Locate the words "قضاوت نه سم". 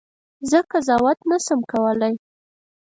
0.71-1.59